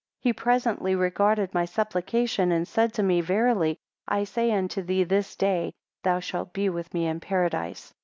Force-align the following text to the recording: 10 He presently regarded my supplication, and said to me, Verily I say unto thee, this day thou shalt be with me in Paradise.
10 0.23 0.29
He 0.29 0.33
presently 0.33 0.95
regarded 0.95 1.53
my 1.53 1.63
supplication, 1.63 2.51
and 2.51 2.67
said 2.67 2.91
to 2.93 3.03
me, 3.03 3.21
Verily 3.21 3.77
I 4.07 4.23
say 4.23 4.51
unto 4.51 4.81
thee, 4.81 5.03
this 5.03 5.35
day 5.35 5.75
thou 6.01 6.19
shalt 6.19 6.53
be 6.53 6.69
with 6.69 6.91
me 6.91 7.05
in 7.05 7.19
Paradise. 7.19 7.93